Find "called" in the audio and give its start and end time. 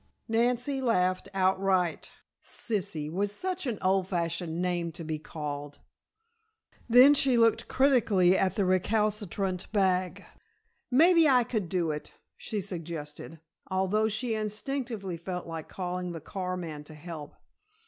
5.19-5.77